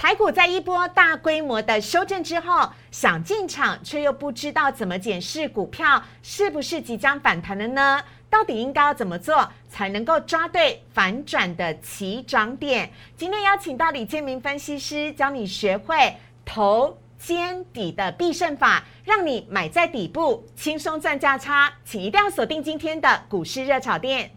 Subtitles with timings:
[0.00, 8.02] 台股在一波大规模的修正之后，想进场却又不知道怎么检视股票是不是即将反弹了呢？
[8.30, 12.90] 到底应该要怎么做才能够抓对反转的起涨点？
[13.14, 21.70] 今天邀请到李建明分析师教你学会头肩底的必胜法，让你买在底部轻松赚价差。
[21.84, 24.30] 请一定要锁定今天的股市热炒店。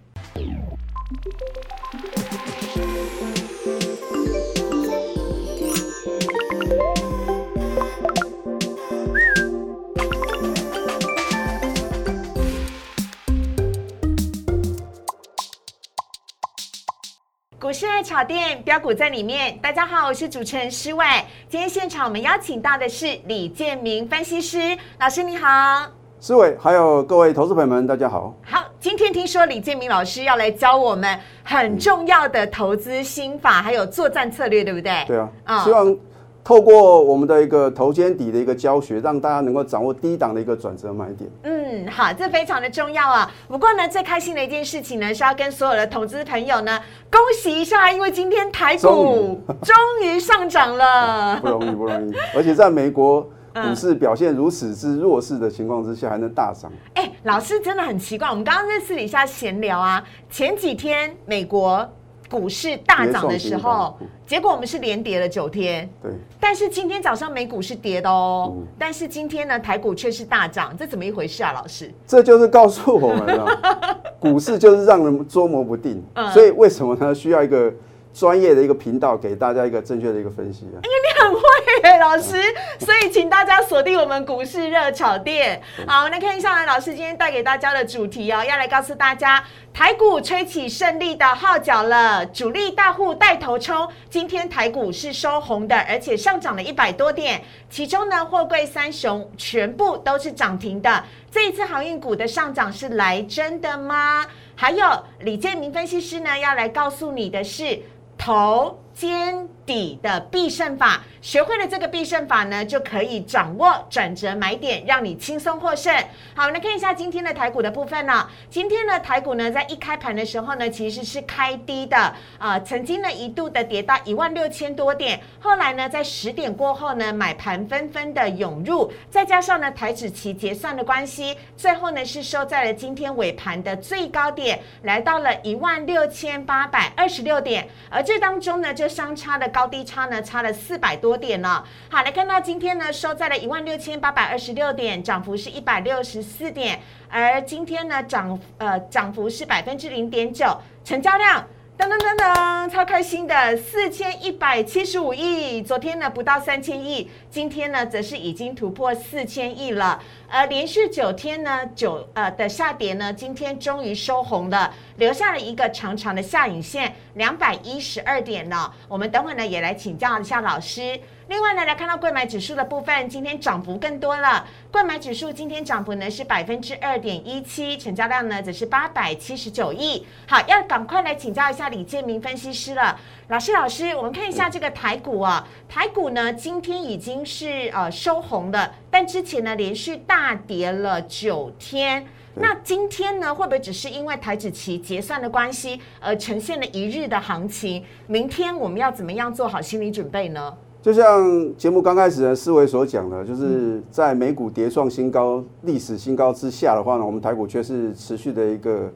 [18.04, 21.06] 炒店标股在里面，大家好，我是主持人施伟。
[21.48, 25.88] 今天现场我们邀请到的是李建明分析师老师，你好。
[26.20, 28.36] 施伟，还有各位投资朋友们，大家好。
[28.44, 35.06] 好，今天听说李建明老师要来教我们很重要的投资心法，还有作战策略，对不对？
[35.08, 35.98] 对啊，希望。
[36.44, 41.30] 透过我们的一个头肩底的一个教学，让大家能够掌握低档的一个转折买点。
[41.44, 43.32] 嗯，好，这非常的重要啊。
[43.48, 46.78] 不过呢，最开心的一件事情呢，是要跟所有的投资朋友呢，
[47.10, 52.14] 恭喜一下，因为今天台股终于上涨了， 不容易，不容易。
[52.36, 53.22] 而且在美国
[53.54, 56.70] 股市表现如此之弱势的情况之下，还能大涨。
[56.96, 61.90] 哎，老师真的很奇怪，我们刚刚在私底下闲聊啊，前几天美国。
[62.30, 65.90] 股市大涨的时候，结果我们是连跌了九天。
[66.02, 71.52] 对，但是今天早上美股是跌的哦，但是今天呢，台股却是大涨，这怎么一回事啊？
[71.52, 73.46] 老师，这就是告诉我们了，
[74.20, 76.04] 股市就是让人捉摸不定。
[76.34, 77.14] 所以为什么呢？
[77.14, 77.74] 需要一个。
[78.14, 80.78] 专业的一个频道，给大家一个正确的一个分析啊！
[80.84, 81.42] 因为你很会
[81.84, 82.38] 耶，老师，
[82.80, 85.60] 所以请大家锁定我们股市热炒店。
[85.88, 101.04] 好，那看一下老师今天带给大家的主题哦，要来告诉大家，台股吹起胜利的号角了，主力大户带头冲，今天台股是收红的，而且上涨了一百多点，其中呢，货柜三雄全部都是涨停的。
[101.32, 104.24] 这一次航运股的上涨是来真的吗？
[104.56, 104.86] 还有
[105.22, 107.82] 李建明分析师呢，要来告诉你的是。
[108.26, 111.02] 头肩底的必胜法。
[111.22, 115.96] 学会了这个必胜法呢，就可以掌握转折买点，让你轻松获胜。
[116.36, 118.28] 好，来看一下今天的台股的部分呢。
[118.50, 141.14] 今天呢台股呢，在一开盘的时候呢，其实是开低的啊，曾经呢一度的跌到一万六千多点，后来呢，在十点过后呢，买盘纷纷的涌入，再加上呢台指期结算的关系，最后呢是收在了今天尾盘的最高点，来到了一万六千八百二十六点，而这当中呢，就相差的高低差呢，差了四百多。
[141.14, 151.48] 点了，好来看到今天呢收在了一万六千八百二十六点，涨幅是一百六十四点，而今天呢涨呃涨幅是百分之零点九，成交量。
[151.76, 160.00] 噔噔噔噔，超开心的四千一百七十五亿，昨天呢不到三千亿，今天呢则是已经突破四千亿了。
[160.34, 168.74] 呃，连续九天呢九呃的下跌呢，今天终于收红了，留下了一个长长的下影线，两百一十二点呢。
[168.88, 171.00] 我们等会呢也来请教一下老师。
[171.28, 174.44] 另外呢，来看到贵买指数的部分，今天涨幅更多了。
[174.72, 180.04] 贵买指数今天涨幅呢是百分之二点一七，成交量呢则是八百七十九亿。
[180.28, 183.00] 好，要赶快来请教一下李建明分析师了。
[183.30, 192.06] 老师，老师，我们看一下这个台股啊，台股呢今天已经是呃收红的，但之前呢连续大跌了九天。
[192.36, 197.82] 那今天呢会不会只是因为台指期结算的关系而呈现了一日的行情？
[198.08, 200.54] 明天我们要怎么样做好心理准备呢？
[200.82, 208.92] 就像节目刚开始的思维所讲的，就是在美股跌创新高、历史新高之下的话呢，我们台股却是持续的一个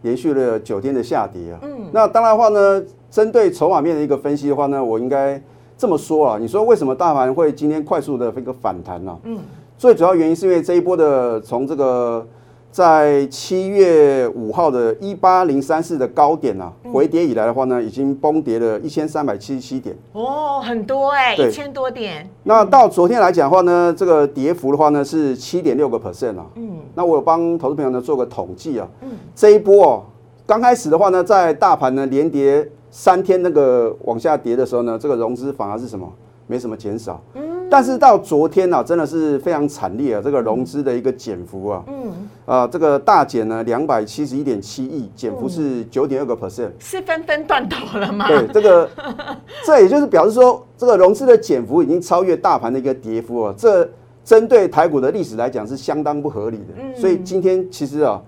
[0.00, 1.58] 延续了九天的下跌啊。
[1.62, 5.40] 嗯，那当然的话呢，针对筹码面的一个分析的话呢，我应该
[5.76, 9.18] 这么说啊，你说为什么大盘会今天快速的一个反弹呢？
[9.24, 9.38] 嗯，
[9.76, 12.26] 最主要原因是因为这一波的从这个。
[12.70, 19.96] 在七月五号的一八零三四的高点啊，回跌以来的话呢，已经崩跌了一千三百七十七点。
[20.12, 22.28] 哦，很多哎，一千多点。
[22.42, 26.44] 那到昨天来讲的话呢，这个跌幅的话呢是七点六个 percent 啊。
[26.56, 26.76] 嗯。
[26.94, 28.86] 那我有帮投资朋友呢做个统计啊。
[29.00, 29.12] 嗯。
[29.34, 30.02] 这一波哦，
[30.46, 36.12] 刚开始的话呢，在大盘呢连跌三天那个往下跌的时候呢，这个融资反而是什么？
[36.46, 37.22] 没什么减少。
[37.34, 37.42] 嗯。
[37.70, 40.22] 但是到昨天呢，真的是非常惨烈啊！
[40.24, 48.26] 这个融资的一个减幅啊，嗯，啊，这个大减呢，两百七十一点七亿，减幅是九点二个 percent，是纷纷断头了吗？
[48.26, 48.88] 对，这个，
[49.66, 53.54] 这也就是表示说，这个融资的减幅已经超越大盘的一个跌幅啊。
[53.54, 53.86] 这
[54.24, 58.18] 针对台股的历史来讲是相当不合理的，所以今天其实啊，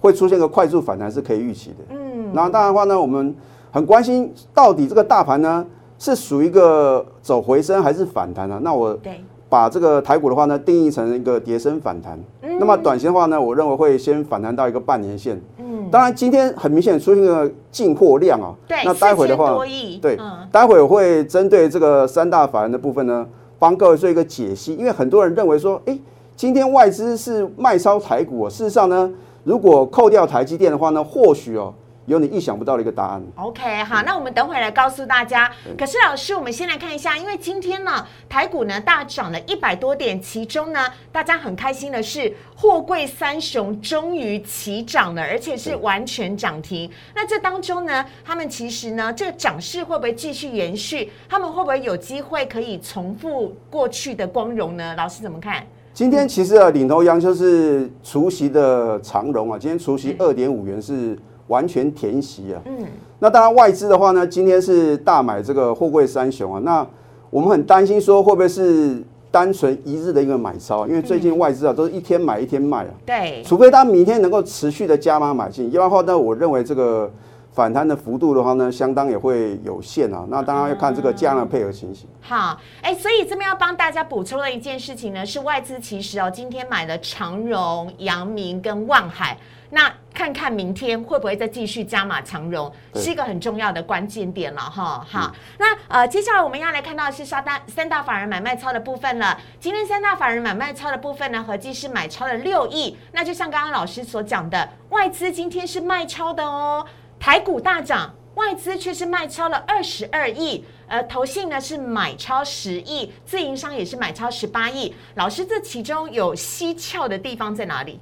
[0.00, 1.76] 会出现个快速反弹是可以预期的。
[1.90, 3.32] 嗯，然后当然的话呢，我们
[3.70, 5.66] 很关心到底这个大盘呢。
[6.00, 8.60] 是属于一个走回升还是反弹啊？
[8.62, 12.16] 那我对，把这个台股的话呢，定义成一个跌升反弹。
[12.60, 15.42] 那么短线的话呢，我认为会先反弹到一个半年线。
[15.58, 18.54] 嗯，当然今天很明显出现了进货量啊。
[18.68, 19.64] 对，那待会的4000话
[20.00, 23.26] 对嗯，待会我会针对这个三大法人的部分呢，
[23.58, 24.76] 帮各位做一个解析。
[24.76, 25.98] 因为很多人认为说，哎，
[26.36, 29.12] 今天外资是卖超台股、哦，事实上呢，
[29.42, 31.74] 如果扣掉台积电的话呢，或许哦，
[32.08, 33.22] 有你意想不到的一个答案。
[33.36, 35.50] OK，好，那我们等会来告诉大家。
[35.78, 46.90] 可是老师，我们先来看一下，因为今天呢，台股呢大涨了一百多点，其中呢，大家很开心的是，货柜三雄终于齐涨了，而且是完全涨停。
[47.14, 51.12] 那这当中呢，他们其实呢，这个涨势会不会继续延续？
[51.28, 54.94] 他们会不会有机会可以重复过去的光荣呢？
[54.96, 55.62] 老师怎么看？
[55.92, 61.18] 今天其实啊，领头羊就是除夕的长荣啊，今天除夕二点五元是
[61.48, 62.62] 完全填息啊。
[62.64, 62.86] 嗯，
[63.18, 66.60] 那当然外资的话呢，今天是大买这个货柜三雄啊。
[66.64, 66.86] 那
[67.30, 72.90] 我们很担心说会不会是单纯一日的一个买超，因为最近外资啊都是一天买一天卖啊。
[73.04, 77.10] 对，除非他明天能够持续的加码买进，要不然的话呢，我认为这个
[77.52, 80.24] 反弹的幅度的话呢，相当也会有限啊。
[80.30, 82.08] 那当然要看这个价量配合情形。
[82.20, 89.36] 好，哎，所以这边要帮大家补充的一件事情呢，是外资其实哦，今天买了长荣、阳明跟万海，
[89.70, 95.06] 那看看明天会不会再继续加码长融，是一个很重要的关键点了哈。
[95.08, 99.38] 好，那呃，接下来我们要来看到的是三大三大法人买卖超的部分了。
[99.60, 102.96] 今天三大法人买卖超的部分呢，合计是买超了六亿。
[103.12, 106.86] 那就像刚刚老师所讲的，外资今天是卖超的哦，
[107.20, 108.14] 台股大涨。
[108.34, 114.94] 外资却是卖超了二十二亿，呃，投信呢是买超十亿，自营商也是买超十八亿。
[115.16, 117.98] 老师，这其中有蹊跷的地方在哪里？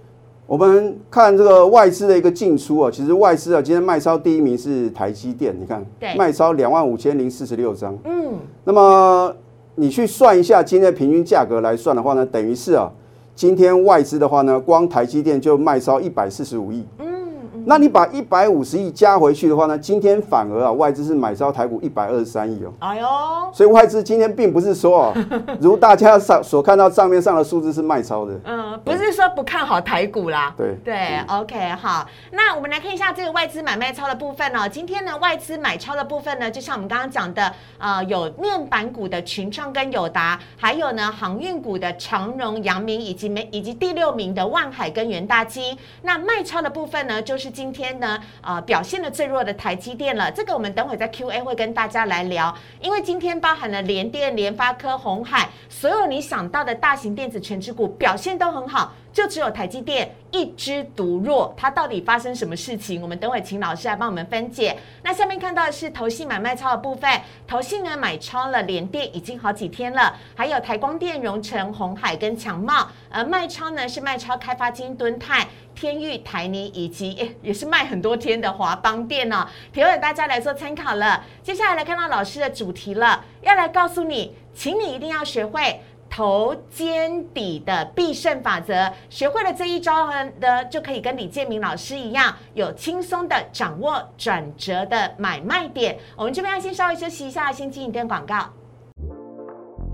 [0.47, 7.99] 我们看这个外资的一个进出啊，其实外资啊今天卖超第一名是台积电，你看对卖超两万五千零四十六张。
[8.05, 9.35] 嗯，那么
[9.75, 12.89] 你去算一下今天的平均价格来算的话呢，等于是啊，
[13.35, 16.85] 今天外资的话呢，光台积电就卖超一百四十五亿。
[17.01, 17.16] 嗯
[17.69, 22.73] 那你把一百五十亿加回去的话呢，今天反而啊外资是买超台股一百二十三亿哦。
[22.79, 23.07] 哎呦，
[23.53, 25.15] 所以外资今天并不是说哦，
[25.61, 28.39] 如大家上所看到账面上的数字是卖超的。
[28.45, 30.55] 嗯，不是说不看好台股啦。
[30.57, 34.69] 对对，OK，好，那我们来看一下这个外资买卖超的部分哦。
[34.69, 45.77] 今天呢，外资买超的部分呢，就像我们刚刚讲的，呃，有面板股的群创跟友达，还有呢航运股的长荣、阳明，以及美以及第六名的万海跟元大基。
[46.03, 50.31] 那卖超的部分呢，就是今天呢，呃，表现的最弱的台积电了。
[50.31, 58.93] 这个我们等会在 Q&A 会跟大家来聊，因为今天包含了联电、联发科、红海，所有你想到的大型电子全指股表现都很好。
[59.17, 63.01] 就只有台积电一枝独弱，它到底发生什么事情？
[63.01, 64.77] 我们等会请老师来帮我们分解。
[65.03, 67.11] 那下面看到的是投信买卖超的部分，
[67.47, 75.49] 投信呢买超了联电已经好几天了，还有台光电、荣成、红海跟强茂，而卖超呢是卖超开发金、敦泰。
[75.75, 81.23] 天域、台泥以及诶 也是卖很多天的华邦店哦，提供大家来做参考了。
[81.43, 88.93] 接下来来看到老师的主题了，要来告诉你，请你一定要学会头肩底的必胜法则。
[89.09, 90.11] 学会了这一招
[90.41, 95.99] 呢，就可以跟李建明老师一样，有轻松的掌握转折的买卖点。
[96.17, 98.49] 我们这边要先稍微休息一下，先进一段广告。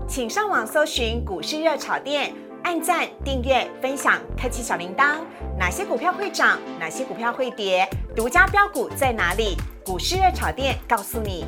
[0.07, 2.33] 请上网搜寻股市热炒店。
[2.63, 5.17] 按赞、订阅、分享，开启小铃铛。
[5.59, 6.57] 哪些股票会涨？
[6.79, 7.85] 哪些股票会跌？
[8.15, 9.57] 独家标股在哪里？
[9.85, 11.45] 股市热炒店告诉你。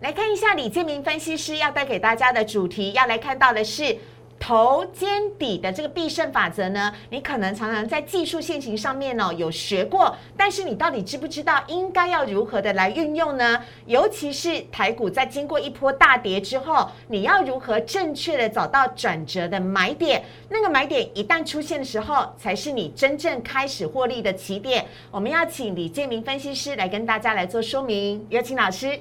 [0.00, 3.96] 来看一下李建明分析师要带给大家的主题，要来看到的是。
[4.40, 13.60] 头肩底的这个必胜法则呢，你可能常常在技术线型上面呢有学过，但是你到底知不知道应该要如何的来运用呢？
[13.86, 20.22] 尤其是台股在经过一波大跌之后，你要如何正确的找到转折的买点？
[20.48, 24.86] 那个买点一旦出现的时候，才是你真正开始获利的起点。
[25.10, 29.00] 我们要请李建明分析师来跟大家来做说明，有请老师。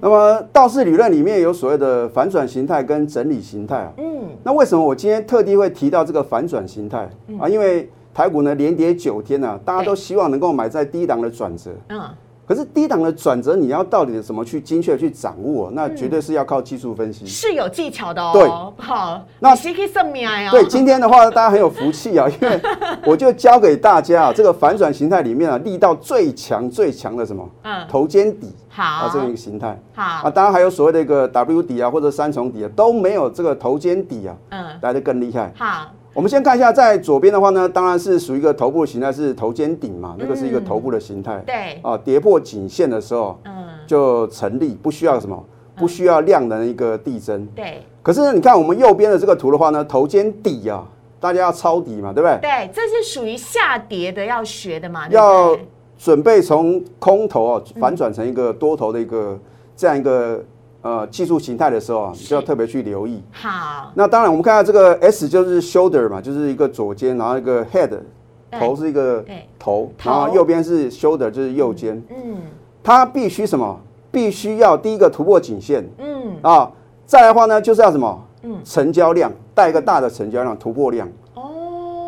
[0.00, 3.92] 那么道氏理论里面有所谓的反转形态跟整理形态啊。
[3.98, 7.08] 嗯，那为什么我今天特地会提到这个反转形态
[7.40, 7.48] 啊？
[7.48, 11.70] 因为台股呢连跌九天呢、啊，大家都希望能够买在低档的转折。
[11.88, 12.00] 嗯，
[12.46, 15.70] 可是低档的转折，你要到底怎么去精确地去掌握？
[15.72, 17.26] 那绝对是要靠技术分析。
[17.26, 18.30] 是有技巧的哦。
[18.32, 18.48] 对，
[18.84, 20.50] 好，那你是可以算命啊。
[20.50, 22.60] 对，今天的话大家很有福气啊，因为
[23.04, 27.48] 我就教给大家啊，这个反转形态里面啊，力道最强最强的什么？
[27.62, 29.76] 嗯，头肩底好啊，这样一个形态。
[29.94, 35.52] 好啊，，当然还有所谓的一个 W 底啊，或者三重底啊，都没有这个头肩底啊嗯，来的更厉害。
[35.56, 41.36] 好，我们先看一下，在左边的话呢，当然是属于一个头部的形态，是头肩顶嘛，那个是一个头部的形态。
[41.46, 43.52] 对，啊，跌破颈线的时候嗯，
[43.86, 45.44] 就成立，不需要什么，
[45.76, 47.44] 不需要量能的一个递增。
[47.54, 50.88] 对可是，你看我们右边的这个图的话呢，头肩底啊，
[51.20, 52.38] 大家要抄底嘛，对不对？
[52.40, 55.68] 对，这是属于下跌的要学的嘛，要对
[55.98, 59.38] 准备从空头啊反转成一个多头的一个
[59.76, 60.42] 这样一个
[60.82, 62.28] 呃技术形态的时候啊，是。
[62.28, 63.22] 就要特别去留意。
[63.32, 68.60] 好，那当然，我们看到这个 S 就是 shoulder 嘛，就是一个左肩，然后一个 head 对。
[68.60, 69.24] 头是一个
[69.58, 72.36] 头然后右边是 shoulder 就是右肩，嗯。
[72.82, 73.78] 它必须什么？
[74.12, 75.84] 必须要第一个突破颈线。
[75.98, 76.36] 嗯。
[76.42, 76.70] 啊，
[77.04, 78.24] 再来的话呢，就是要什么？
[78.42, 78.58] 嗯。
[78.64, 81.08] 成交量带一个大的成交量突破量。
[81.34, 81.42] 哦，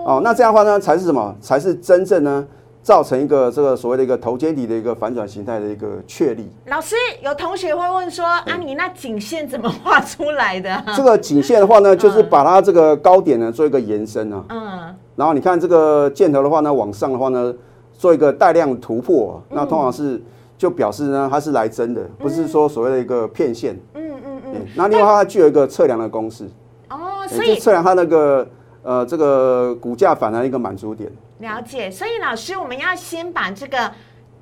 [0.07, 1.35] 哦，那这样的话呢，才是什么？
[1.41, 2.47] 才是真正呢
[2.83, 6.49] 造成一个这个所谓的一个头肩底的一个反转形态的一个确立。
[6.67, 10.83] 老师有同学会问说啊，你那颈线怎么画出来的？
[10.97, 14.97] 这个颈线的话呢，就是把它这个高点呢做一个延伸啊，嗯。
[15.17, 17.53] 然后你看这个箭头的话呢，往上的话呢，
[17.93, 20.23] 做一个带量突破啊、那通常是
[20.57, 23.79] 就表示呢它是来真的，不是说所谓的一个骗线。
[23.95, 26.49] 嗯嗯嗯，那另外它具有一个测量的公式，
[26.89, 28.47] 哦，所以就测量它那个
[28.83, 31.11] 呃这个股价反弹一个满足点。
[31.39, 33.93] 了解，所以老师，我们要先把这个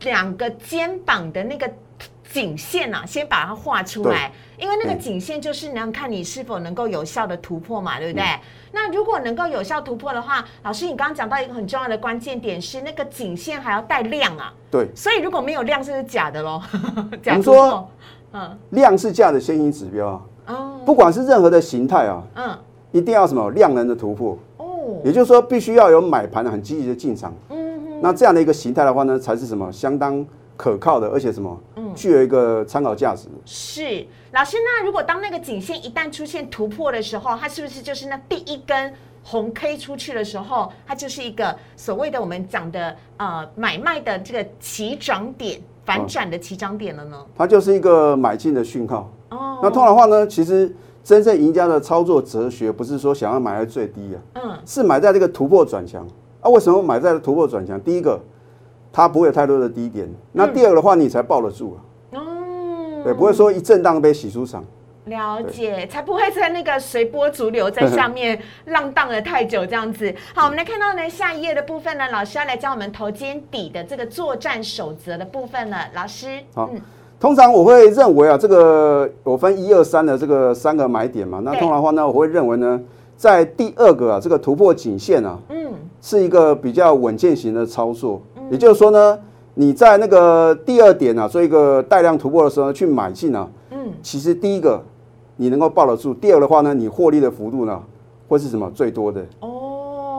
[0.00, 1.70] 两个肩膀的那个
[2.32, 4.98] 颈线啊，先把它画出来，因为那个嗯。
[4.98, 8.24] 颈线就是能看你是否能够有效的突破嘛，对不对？
[8.24, 8.40] 嗯。
[8.72, 16.62] 那如果能够有效突破的话，老师，你刚刚讲到一个很重要的关键点是那个颈线还要带量啊，对，所以如果没有量，是不是假的喽？
[17.22, 17.90] 假们说突破，
[18.32, 18.58] 嗯。
[18.70, 20.80] 量是价的先行指标啊，哦。
[20.84, 22.58] 不管是任何的形态啊，嗯。
[22.92, 24.38] 一定要什么量能的突破，哦
[25.06, 27.32] 也就是说必须要有买盘很积极的进场。
[27.50, 27.56] 嗯
[27.92, 33.28] 嗯那这样的一个形态的话呢，才是什么相当可靠的，而且什么嗯具有一个参考价值。
[33.44, 47.24] 是老师，那如果当那个颈线一旦出现突破的时候，它是不是就是那第一根红 K 出去的时候，它就是一个所谓的我们讲的呃买卖的这个起涨点，反转的起涨点了呢？
[47.38, 49.08] 它就是一个买进的讯号。
[49.30, 50.74] 哦，那通常的话呢，其实
[51.06, 56.04] 真正赢家的操作哲学不是说想要买在最低啊，嗯是买在这个突破转强
[56.40, 56.50] 啊。
[56.50, 57.80] 为什么买在突破转强？
[57.80, 58.18] 第一个，
[58.92, 61.78] 它不会有太多的低点；那第二个的话，你才抱得住
[62.10, 64.64] 啊，哦，对，不会说一震荡被洗出场。
[65.04, 70.12] 了解，才不会在那个随波逐流，在 下面浪荡了太久这样子。
[70.34, 75.86] 好，我们来看到呢下一页的部分呢，老师要来教我们头肩底的这个作战守则的部分了。
[75.94, 76.68] 老师，好
[77.18, 81.40] 通常我会认为啊，这个我分一二三的这个三个买点嘛。
[81.42, 82.80] 那通常的话呢，我会认为呢，
[83.16, 88.20] 在第二个啊，这个突破颈线啊，嗯是一个比较稳健型的操作。
[88.50, 89.18] 也就是说呢，
[89.54, 94.80] 你在那个第二点啊，做一个带量突破的时候去买进啊，嗯其实第一个
[95.36, 97.80] 你能够抱得住，第二的话呢，你获利的幅度呢
[98.28, 99.22] 会是什么最多的？
[99.40, 99.48] 哦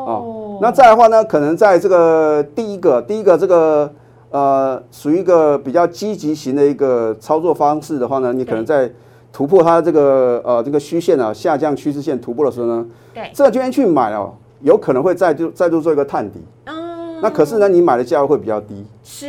[0.08, 3.92] 哦，那再的话呢，可能在这个第一个，第一个这个
[4.30, 8.92] 呃，属于一个比较积极型的一个操作方式的话呢，你可能在
[9.32, 16.40] 突破它这个呃这个虚线啊下降趋势线突破的时候呢，对，这个这边去买哦，有可能会再度再度做一个探底。
[16.66, 18.86] 嗯，那可是呢，你买的价位会比较低。
[19.04, 19.28] 是。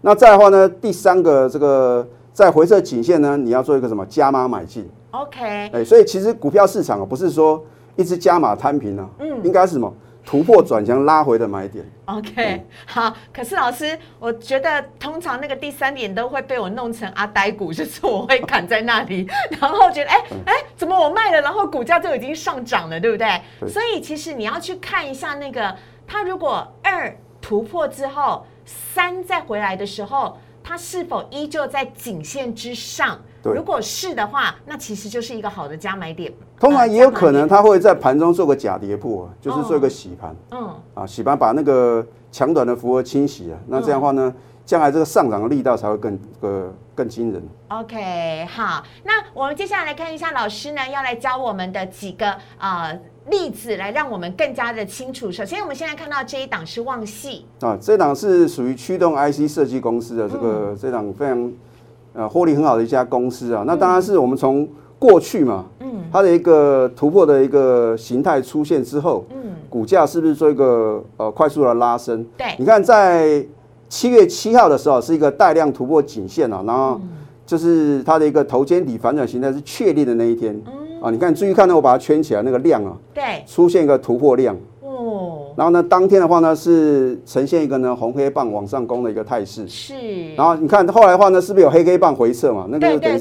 [0.00, 4.04] 那再的话呢，第三个这个在回撤颈线呢，你要做一个什么？
[4.06, 4.88] 加码买进。
[5.12, 7.62] OK，哎，所以其实股票市场啊，不是说
[7.94, 9.28] 一直加码摊平啊，嗯。
[9.44, 9.92] 应该是什么
[10.24, 11.84] 突破转强拉回的买点。
[12.06, 13.14] OK，好。
[13.32, 19.26] 可是老师，我觉得通常那个第三点都会被我弄成阿呆股，就是我会砍在那里，
[19.60, 23.40] 然后觉得哎哎，怎么我卖了，然后股价就已经上涨了，对不对？
[23.60, 25.76] 对所以其实你要去看一下那个，
[26.06, 30.38] 它如果二突破之后，三再回来的时候。
[30.66, 33.20] 它是否依旧在颈线之上？
[33.44, 36.32] 对如果是的话，那其实就是一个好的加买点。
[36.58, 44.34] 通常也有可能呃它会在盘中做个假跌破啊，就是做一个洗盘嗯啊，洗盘把那个强短的符合清洗啊，那这样的话呢，
[44.64, 47.42] 将来这个上涨的力道才会更呃更惊人。
[47.68, 48.82] 嗯，OK，好。
[49.04, 52.98] 那我们接下来来看一下老师呢要来教我们的几个呃
[53.28, 55.30] 例子，来让我们更加的清楚。
[55.30, 61.52] 首先，我们现在看到这一档是旺系，啊，这档是属于驱动 IC 设计公司的这嗯个、这档非常
[62.14, 63.62] 呃获利很好的一家公司啊。
[63.66, 64.66] 那当然是我们从
[64.98, 72.24] 过去嘛，嗯它的一个突破的一个形态出现之后，嗯，股价是不是做一个呃快速的拉升？
[72.38, 73.44] 对，你看在
[73.88, 77.00] 七月七号的时候是一个带量突破颈线啊，然后
[77.44, 81.10] 就是它的一个头肩底反转形态是确立的那一天嗯啊。
[81.10, 84.56] 你看注意看呢，我把它圈起来，那个量啊对，出现一个突破量。
[85.54, 89.66] 哦，然后呢，当天的话呢是呈现一个呢红黑棒往上攻的一个态势。
[89.68, 92.66] 是，然后你看后来的话呢，是不是有黑黑棒回撤嘛？
[92.68, 93.18] 那个等于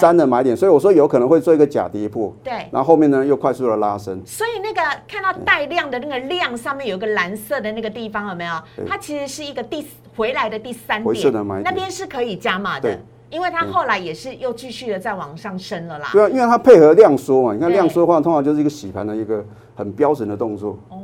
[0.00, 2.52] 三的买点，所以我说有可能会做一个假跌破，对。
[2.70, 4.20] 然后后面呢又快速的拉升。
[4.24, 8.52] 所以那个看到带量的那个量上面有个蓝色的那个地方有没有？
[8.88, 12.98] 它其实是一个第回来的第三回撤点的买点那边是可以加码的。
[13.28, 16.08] 因为它后来也是又继续的在往上升了啦。
[16.12, 20.78] 对啊，因为它配合量缩嘛，你看对量缩的话，通常就是一个洗盘的一个很标准的动作。
[20.88, 20.96] 哦，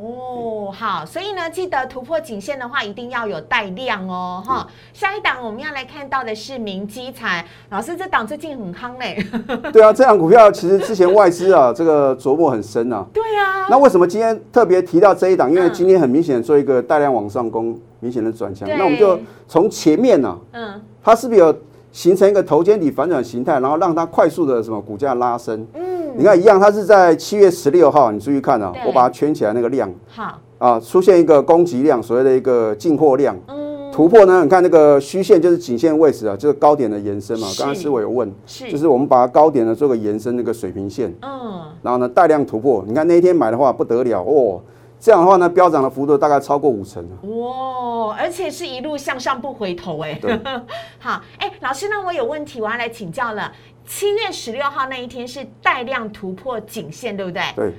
[0.72, 4.66] 好，所以呢，记得突破颈线的话，一定要有带量哦，哈。
[4.92, 9.24] 下一档我们要来看到的是明基材，老师这档最近很夯嘞。
[9.72, 13.04] 对啊， 这样股票其实之前外资啊，这个琢磨很深啊。
[13.12, 15.50] 对啊，那为什么今天特别提到这一档？
[15.50, 18.68] 因为嗯今天很明显做一个大量往上攻，明显的转强。
[18.68, 21.52] 那我们就从前面呢、嗯它是不是有
[21.90, 25.66] 形成一个头肩底反转形态，然后让它快速的什么股价拉升？
[25.74, 33.36] 嗯，你看一样，它是在七月十六号，你注意看啊，我把它圈起来那个量好，啊，出现一个供给量，所谓的一个进货量。
[33.48, 34.44] 嗯，突破呢？
[34.44, 37.48] 你看那个虚线就是颈线位置啊，就是高点的延伸嘛。
[37.48, 42.84] 是刚刚思伟有问，是，就是我们把它高点呢做个延伸，那个水平线，嗯，然后呢带量突破。
[42.86, 44.62] 你看那一天买的话不得了哦，
[45.00, 50.38] 这样的话呢飙涨的幅度大概超过五成啊哇，而且是一路向上不回头哎对。
[51.00, 53.50] 好，哎，老师，那我有问题，我要来请教了。
[53.84, 57.42] 七月十六号那一天是带量突破颈线，对不对？
[57.56, 57.72] 对，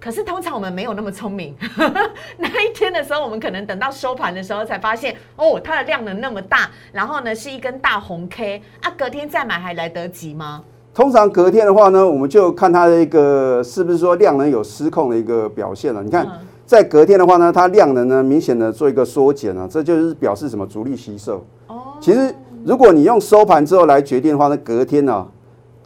[0.00, 1.54] 可是通常我们没有那么聪明，
[2.38, 10.62] 那一天的时候，我们可能等到收盘的时候才发现，哦，它的量能那么大，然后呢是一根大红 K 啊，隔天再买还来得及吗？
[10.94, 16.02] 通常隔天的话呢，我们就看它的一个是不是说量能有失控的一个表现了。
[16.02, 21.44] 你看嗯，在隔天的话呢，它量能呢明显的做一个缩减啊，这就是表示什么主力吸售。
[21.68, 25.26] 哦，其实如果你用收盘之后来决定的话，那隔天呢、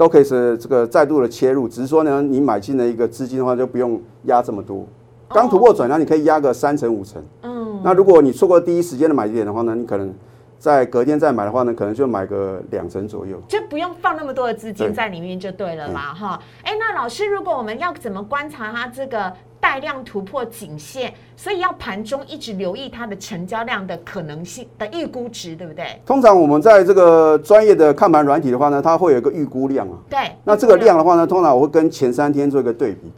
[0.02, 4.85] 都可以是这个再度的切入，只是说呢，你买进的一个资金的话就不用压这么多。
[5.28, 7.23] 刚突破转强，你可以压个三成五成。
[7.42, 10.12] 嗯，那如果你错过第一时间的买点的话呢，你可能
[10.59, 13.40] 在隔天再买的话呢，可能就买个两成左右。
[13.47, 16.40] 就不用放那么多的资金在里面就对了啦，哈。
[16.64, 19.32] 哎，那老师，如果我们要怎么观察它这个
[19.62, 25.87] 带量突破颈线，所以要盘中一直留意它的成交量的可能性的预估值，对不对？
[26.04, 29.95] 通常我们在这个专业的看盘软体的话呢，它会有一个预估量啊。
[30.11, 30.19] 对。
[30.42, 33.12] 那这个量的话呢，通常我会跟前三天做一个对比。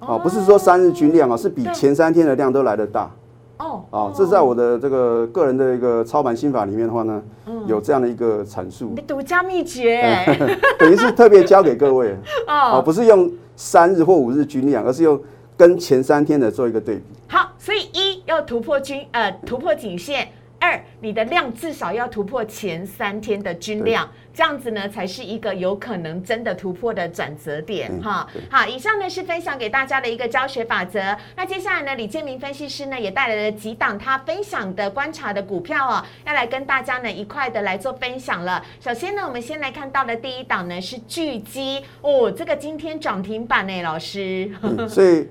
[0.00, 3.10] 哦，不是说三日均量啊，是比前三天的量都来得大。
[3.58, 7.22] 哦哦，这在我的这个个人的一个操盘心法里面的话呢，
[7.66, 10.04] 有这样的一个阐述你，独家秘诀
[10.78, 12.14] 等于是特别教给各位
[12.46, 12.82] 哦，哦。
[12.82, 15.18] 不是用三日或五日均量，而是用
[15.56, 17.02] 跟前三天的做一个对比。
[17.28, 20.28] 好，所以一要突破均呃突破颈线，
[20.60, 28.28] 二你的量至少要突破前三天的均量，这样子呢才是一个有可能真的突破的转折点嗯哈。
[28.50, 31.16] 好，以上呢是分享给大家的一个教学法则。
[31.36, 38.62] 那接下来呢，李建明分析师呢也带来了几档他分享的观察的股票哦，要来跟大家呢一块的来做分享了。
[38.80, 44.50] 首先呢，我们先来看到的第一档呢是巨基哦，这个今天涨停板呢，老师。
[44.62, 45.26] 嗯所以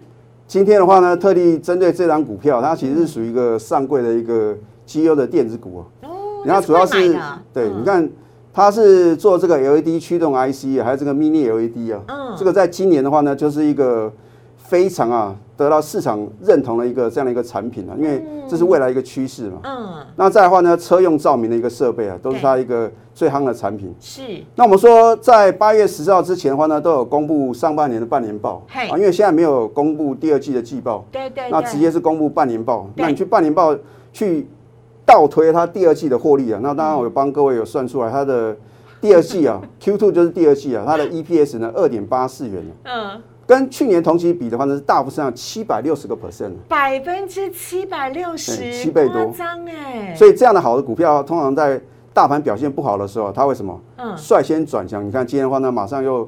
[0.47, 4.55] 今天的话呢，特地针对这张股票，它其实是属于一个上柜的一个
[4.85, 6.07] 绩优的电子股啊。
[6.07, 6.93] 哦，然后主要是
[7.51, 7.81] 对，嗯。
[7.81, 8.07] 你看
[8.53, 12.35] 它是做这个 LED 驱动 IC 啊，还有这个 Mini LED 啊，嗯。
[12.37, 14.11] 这个在今年的话呢，就是一个
[14.55, 19.59] 非常啊得到市场认同的一个这样的一个产品啊，因为这是未来一个趋势嘛。
[19.63, 23.93] 嗯，那再的话呢，车用照明的一个设备啊，都是它一个最夯的产品。
[23.99, 24.21] 是
[24.55, 32.89] 那我们说，在八月十号之前的话呢，都有公布上半年的半年报嘿啊，因为现在没有公布第二季的季报，对对对，那直接是公布半年报。
[32.95, 33.75] 那你去半年报
[34.11, 34.47] 去
[35.05, 38.55] 倒推它第二季的获利啊，那当然我有帮各位有算出来它的
[39.05, 43.13] 第二季啊，Q two 就是第二季啊，它的 EPS 呢二点八四元啊。
[43.13, 46.57] 嗯，跟去年同期比的话呢是大幅上七百六十个 percent 啊。
[46.67, 49.27] 百分之七百六十，七倍多。
[49.27, 51.79] 夸张哎，所以这样的好的股票，通常在
[52.15, 53.79] 大盘表现不好的时候，它会什么？
[53.97, 55.05] 嗯，率先转强。
[55.05, 56.27] 你看今天的话呢，马上又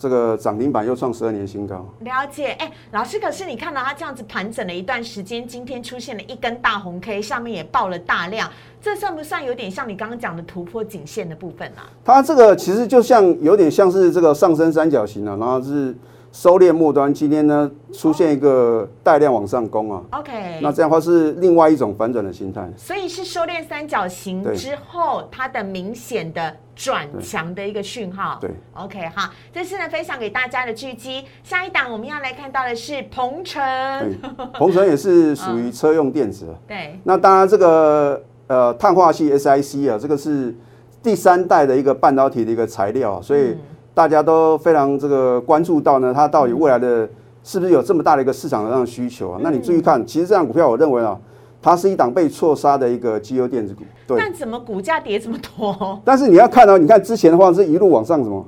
[0.00, 1.86] 这个涨停板又创十二年新高。
[2.00, 11.84] 了解，哎，老师，可是你看到它这样子盘整了一段时间，今天出现了一根大红 K，上面也爆了大量，这算不算有点像你刚刚讲的突破颈线的部分啊？
[12.02, 15.94] 它这个其实就像有点像是这个上升三角形啊，然后是
[16.32, 22.68] 收敛末端，今天呢出现一个带量往上攻啊，OK，那这样的话是另外一种反转的心态。
[22.76, 28.38] 所以是收敛三角形之后，它的明显的转强的一个讯号。
[28.40, 31.24] 对，OK 哈，这是呢分享给大家的巨基。
[31.42, 33.60] 下一档我们要来看到的是鹏程，
[33.98, 34.16] 对，
[34.56, 36.46] 鹏程也是属于车用电子。
[36.46, 36.54] 啊。
[36.68, 40.54] 对，那当然这个呃碳化系 SIC 啊，这个是
[41.02, 43.56] 第三代的一个半导体的一个材料啊，所以
[43.92, 47.08] 大家都非常这个关注到呢，它到底未来的
[47.42, 49.40] 是不是有这么大的一个市场上的需求啊？
[49.42, 51.18] 那你注意看，其实这张股票我认为啊，
[51.60, 54.18] 它是一档被错杀的一个绩优电子股，对。
[54.18, 56.00] 但怎么股价跌这么多？
[56.04, 58.46] 但是你要看到，你看之前的话是一路往上什么，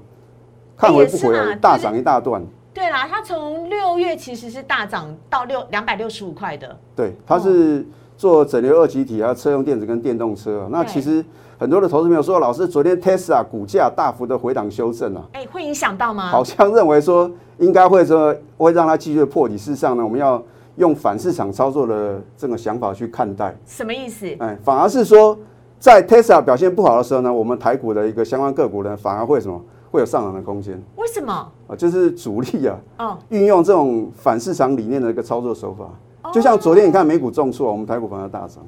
[0.77, 2.43] 看回不回来也是啦，大涨一大段。
[2.75, 6.75] 对啦，它从六月其实是大涨到六两百六十五块的。
[6.97, 10.69] 对，它是做整流二极体啊，车用电子跟电动车啊。
[10.71, 11.23] 那其实
[11.63, 16.27] 很多的投资朋友说，老师昨天 Tesla 股价大幅的回档修正啊，哎，会影响到吗？
[16.27, 19.57] 好像认为说应该会说会让它继续破底。
[19.57, 20.43] 事实上呢，我们要
[20.75, 23.57] 用反市场操作的这个想法去看待。
[23.65, 24.27] 什么意思？
[24.41, 25.39] 哎，反而是说
[25.79, 29.63] 在 Tesla 表现不好的时候呢，我们台股的一个相关个股呢，反而会什么？
[29.93, 30.83] 会有上涨的空间。
[30.97, 31.33] 为什么？
[31.69, 38.67] 啊，就是主力啊，哦，运用这种反市场理念的一个操作手法，就像昨天你看美股重挫，我们台股反而大涨，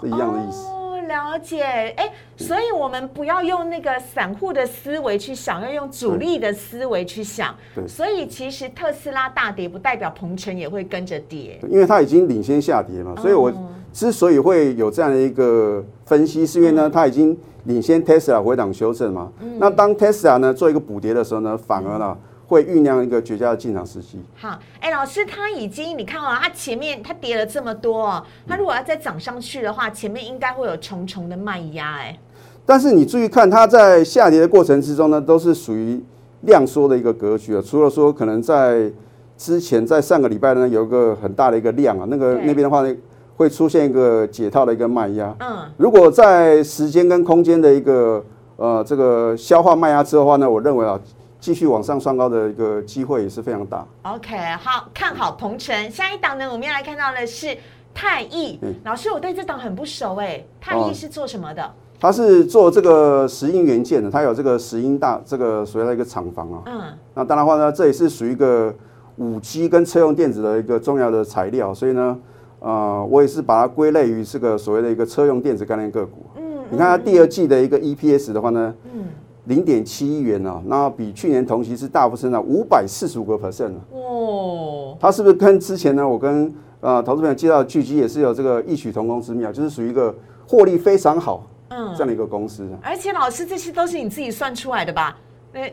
[0.00, 0.64] 是一样的意思。
[1.12, 1.62] 哦，了解。
[1.96, 7.54] 哎，所以我们不要用那个散户的思维去想，要用主力的思维去想。
[7.74, 7.86] 对。
[7.86, 13.14] 所以其实特斯拉大跌，不代表鹏程也会跟着跌，因为它已经领先下跌嘛。
[13.20, 13.52] 所以我
[13.92, 17.36] 之所以会有这样的一个分析，是因为呢，它已经。
[17.66, 19.30] 领先 Tesla 回档修正嘛？
[19.60, 22.18] 那当 Tesla 呢做一个补跌的时候呢，反而呢
[22.52, 24.20] 会酝酿一个绝佳的进场时机。
[24.36, 32.18] 好，哎，老师，他已经你看哦，他前面他跌了这么多哦，他如果要再涨上去的话，前面应该会有重重的卖压哎。
[32.66, 36.00] 但是你注意看，它在下跌的过程之中呢，都是属于
[36.42, 37.62] 量缩的一个格局啊。
[37.64, 38.92] 除了说可能在
[39.36, 42.94] 之前在上个礼拜呢有一个很大的一个量啊，那个那边的话呢。
[43.34, 45.34] 会出现一个解套的一个卖压。
[45.40, 48.22] 嗯，如果在时间跟空间的一个
[48.56, 51.00] 呃这个消化卖压之后的话呢，我认为啊，
[51.42, 53.84] 继续往上双高的一个机会也是非常大。
[54.02, 55.90] OK，好看好鹏程。
[55.90, 57.58] 下一档呢，我们要来看到的是
[57.92, 58.60] 泰益。
[58.84, 61.68] 老师，我对这档很不熟哎，泰益是做什么的？
[61.98, 66.62] 它是做这个石英元件的，它有这个石英大这个所谓的一个厂房啊。
[66.66, 66.82] 嗯，
[67.14, 68.72] 那当然话呢，这也是属于一个
[69.16, 72.16] 五 G 跟车用电子的一个重要的材料，所以呢。
[72.64, 76.24] 呃，我也是把它归类于这个所谓的一个车用电子概念个股。
[76.36, 79.06] 嗯，你看它第二季的一个 EPS 的话呢，嗯，
[79.44, 86.08] 零点七亿元啊，那比去年同期是大幅增长五百四十五个 percent 哦，它是不是跟之前呢？
[86.08, 90.14] 我跟呃投资朋友介绍的聚集也是有这个异曲同工之妙，就是属于一个
[90.46, 92.68] 获利非常好嗯这样的一个公司。
[92.82, 95.16] 而且老师，这些都是你自己算出来的吧？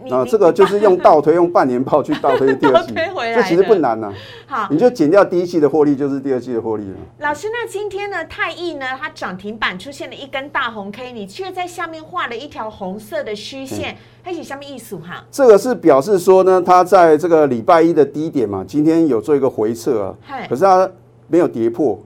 [0.09, 2.93] 啊，这个就是 用倒推，用半年报去倒推第二季，
[3.35, 4.13] 这其实不难呐。
[4.45, 6.95] 好，你就减掉第一季的获利，就是第二季的获利了。
[7.19, 15.23] 老师，那今天呢，泰易呢，它涨停板出现了一根大红 K，你却在下面画了一条红色的虚线，它是下面意思哈？
[15.31, 20.15] 这个是表示说呢，它在这个礼拜一的低点嘛，今天有做一个回撤啊，
[20.49, 20.89] 可是它
[21.27, 21.97] 没有跌破，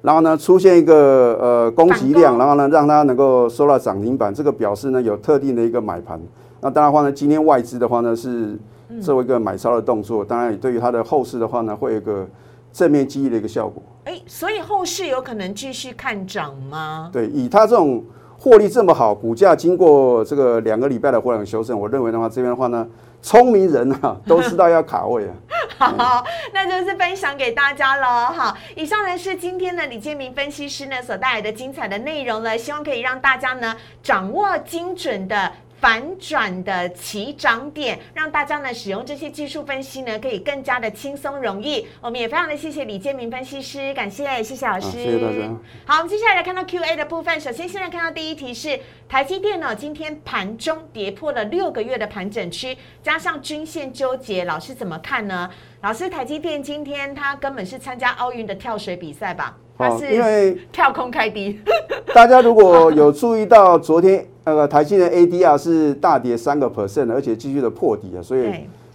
[0.00, 6.20] 然后呢，出现一个呃供给量，然后呢，让它能够收到涨停板，这个表示呢有特定的一个买盘。
[6.64, 8.56] 那当然话呢，今天外资的话呢是
[9.02, 12.24] 做一个买超的动作，当然也对于它的后市的话呢，会有一个
[12.72, 13.82] 正面激励的一个效果。
[14.04, 17.10] 哎，所以后市有可能继续看涨吗？
[17.12, 18.04] 对，以它这种
[18.38, 22.86] 获利这么好，股价经过这个两个礼拜的回档修正，我认为的话，这边的话呢，
[23.20, 25.34] 聪明人啊 都知道要卡位啊。
[25.78, 28.26] 好，那就是分享给大家了。
[28.26, 35.50] 好，以上呢是今天的李建明分析师呢所带来的精彩的内容了，希望可以让大家呢掌握精准的。
[35.82, 41.84] 反转的起涨点，让大家呢使用这些技术分析呢，可以更加的轻松容易。
[42.00, 45.52] 我们也非常的谢谢李建明分析师，感谢谢谢老师，谢谢大家。
[45.84, 47.40] 好，我们接下来来看到 Q A 的部分。
[47.40, 55.50] 首先，现在看到第一题是台积电呢，今天盘中跌破了六个月的盘整区，加上均线纠结，老师怎么看呢？
[55.80, 59.58] 老师，台积电今天它根本是参加奥运的跳水比赛吧？
[59.76, 61.58] 它是因为跳空开低。
[62.14, 64.26] 大家如果有注意到昨天。
[64.44, 68.52] 那个台积电 ADR 是大跌三个 percent 而且继续的破底啊，所以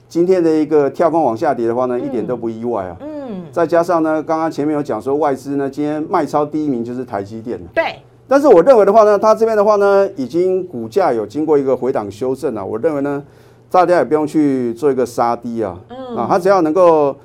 [0.10, 2.98] 今天的一个跳空往下跌的话呢，一点都不意外啊。
[3.00, 7.96] 嗯，再加上呢，刚刚前面有讲说外资呢，今天卖超第一名就是台积电对。
[8.28, 12.66] 但是我认为的话呢，它这边的话呢，已经股价有经过一个回档修正了。
[12.66, 13.24] 我认为呢，
[13.72, 15.80] 大家也不用去做一个杀低啊。
[15.88, 16.18] 嗯。
[16.18, 17.16] 啊，它只要能够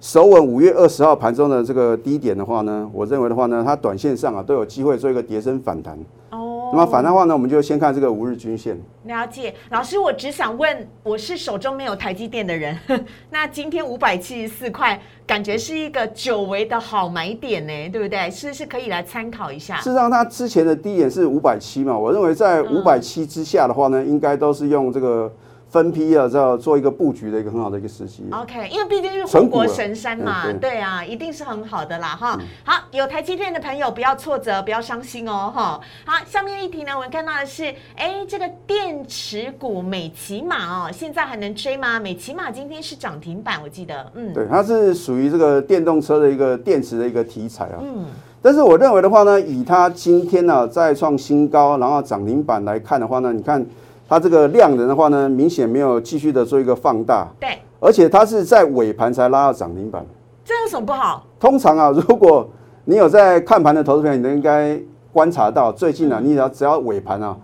[0.00, 5.94] 守稳五月二十号盘中的这个低点的话呢，我认为的话呢，它短线上啊都有机会做一个跌升反弹。
[6.30, 6.70] 哦。
[6.72, 8.80] 那么反的话呢，我们就先看这个五日均线。
[9.04, 12.74] 了解，老师，我只想问，我是手中没有台积电的人，
[13.28, 18.30] 那今天五百七十四块，感觉是一个久违的好买点呢，对不对？
[18.30, 19.76] 是是可以来参考一下。
[19.76, 25.30] 事实上，它之前的低点是五百七嘛，我认为在五百七之下的话呢，应该都是用这个。
[25.70, 28.24] 分批啊，要做一个布局的一个很好的一个时机。
[28.32, 32.36] OK，因为毕竟是护国神山嘛，对啊，一定是很好的啦哈。
[32.64, 35.80] 好，有台积电的朋友不要挫折，不要伤心哦哈。
[36.04, 42.00] 好，下面一题呢，我们看到的是，哎，这个电池股美骑马哦，现在还能追吗？
[42.00, 47.78] 美骑马今天是涨停板，我记得，嗯，对，它是属于这个电动车的一个电池的一个题材啊。
[47.80, 48.06] 嗯，
[48.42, 53.64] 但是我认为的话呢，以它今天呢再创新高，然后涨停板来看的话呢，你看。
[54.10, 60.04] 它这个量能的话呢，明显没有继续的做一个放大，对，而且它是在尾盘才拉到涨停板，
[60.44, 61.24] 这有什么不好？
[61.38, 62.50] 通常啊， 如果
[62.84, 64.76] 你有在看盘的投资朋友，你都应该
[65.12, 67.36] 观察到，最近啊，你只要只要尾盘啊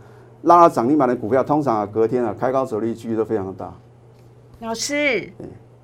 [0.42, 3.72] 拉到涨停板的股票，通常啊隔天啊开高走利几率都非常的大。
[4.58, 5.30] 老师，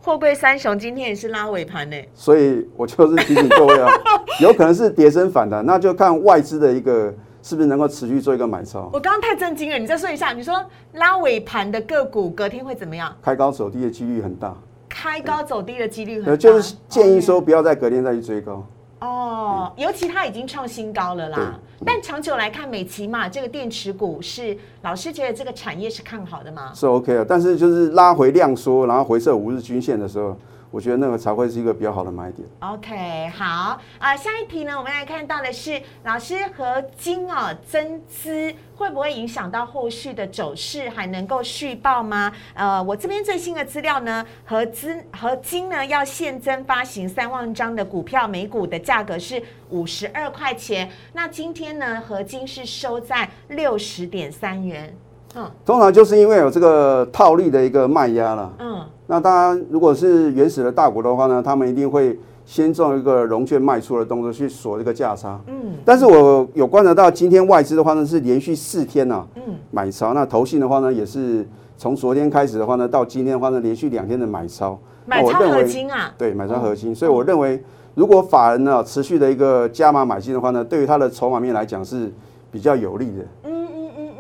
[0.03, 3.89] 货柜三雄今天也是拉尾盘呢，所以我就是提醒各位啊，
[4.43, 8.89] 有可能是跌升反弹，那就看外资的一个是不是能够持续做一个买超。
[8.93, 13.15] 我刚刚太震惊了，你再说一下，你说拉尾盘的个股隔天会怎么样？
[13.21, 14.57] 开高走低的几率很大，
[14.89, 18.65] 开高走低的几率很呃，大，就是建议说不要在隔天再去追高。
[19.01, 21.59] 哦，尤其它已经创新高了啦。
[21.85, 26.71] 但长久来看，美骑马这个电池股是老师觉得这个产业是看好的吗？
[26.73, 30.37] 是 OK 的，但是就是拉回量缩，然后回撤五日均线的时候，
[30.73, 32.49] 我觉得那个才会是一个比较好的买点。
[32.61, 42.33] OK，好啊、下一题呢，我们来看到的是老师和金哦增资会不会影响到后续的走势，还能够续报吗？
[42.55, 50.91] 呃，我这边最新的资料呢，合资合金呢要现增发行三万张的股票，每股的价格是五十二块钱。
[51.13, 54.97] 那今天呢，合金是收在六十点三元。
[55.35, 55.45] 嗯。
[55.65, 58.53] 通常就是因为有这个套利的一个卖压了。
[58.59, 65.41] 嗯，那当然，如果是原始的大股的话呢，他们一定会先做一个融券卖出的动作去锁这个价差。
[65.47, 69.43] 嗯，但是我有观察到，今天外资的话呢是连续四天呐、嗯。
[69.71, 71.47] 买超，那投信的话呢也是
[71.79, 74.79] 从昨天开始的话呢，到今天的话呢连续两天的买超。
[75.05, 77.61] 买超合那我认为金啊，对，买超核心，所以我认为，
[77.97, 82.13] 如果法人呢持续的一个加码买进的话呢，对于它的筹码面来讲是
[82.53, 83.25] 比较有利的。
[83.43, 83.62] 嗯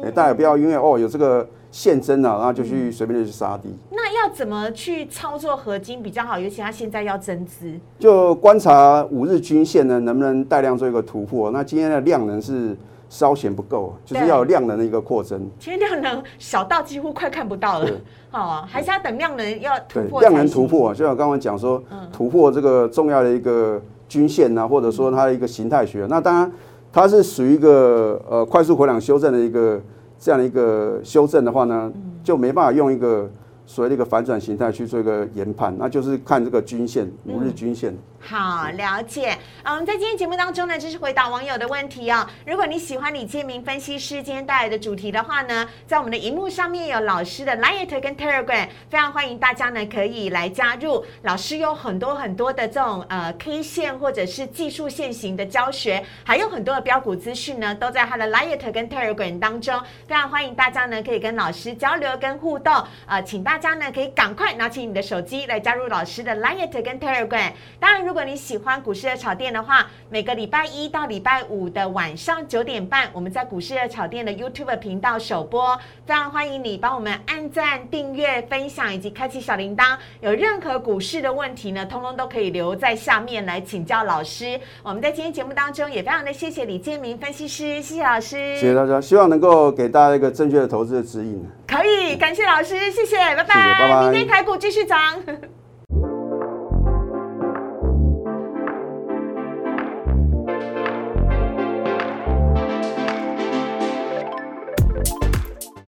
[0.03, 0.13] 哎、嗯。
[0.13, 6.39] 大家也不要因为哦有这个现增啊，然后就去随便的去杀低，那要怎么去操作合金比较好？
[6.39, 7.73] 尤其它现在要增资。
[7.99, 11.51] 就观察五日均线呢能不能带量做一个突破。
[11.51, 12.77] 那今天的量能是
[13.09, 15.49] 稍显不够，就是要有量能的一个扩增。
[15.59, 17.89] 今天量能小到几乎快看不到了
[18.31, 20.21] 好，哦，还是要等量能要突，破。
[20.21, 26.07] 量能突破，，啊就像刚刚讲说，嗯突破这个重要的一个均线啊，或者说它的一个形态学。
[26.09, 26.53] 那当然，
[26.93, 29.81] 它是属于一个呃快速回档修正的一个
[30.19, 33.29] 这样的一个修正的话呢，嗯就没办法用一个
[33.67, 37.97] 所谓的一个反转形态去做一个研判，那就是看这个均线五日均线。
[38.25, 39.37] 好，了解。
[39.65, 42.25] 啊，我们在今天节目当中呢，就是回答网友的问题哦。
[42.47, 51.05] 如果你喜欢李建明分析师今天带来的主题的话呢，在我们的荧幕上面有老师的 Line 跟 Telegram，非常欢迎大家呢可以来加入。
[51.23, 59.79] 老师有很多很多的这种呃 K 线或者是技术线型的教学，还有很多的标股资讯呢，都在他的 Line 跟 Telegram 当中。
[60.07, 62.73] 非常欢迎大家呢可以跟老师交流跟互动。
[63.07, 67.51] 呃，请大家呢可以赶快拿起你的手机来加入老师的 Line 跟 Telegram。
[67.81, 75.77] 当然，如果你喜欢股市的炒店的话，每个礼拜一到礼拜五的晚上九点半，我们在股市的炒店的 YouTube 频道首播。
[76.05, 79.97] 非常欢迎你帮我们按赞、订阅、分享以及开启小铃铛。
[80.21, 84.59] 有任何股市的问题呢，通通都可以留在下面来请教老师。
[84.83, 91.45] 我们在今天节目当中也非常的谢谢李建明分析师，谢谢老师，谢谢大家，希望能够给大家一个正确的投资的指引。
[91.67, 94.99] 可以感谢老师，谢谢，拜拜，谢谢拜拜明天台股继续涨。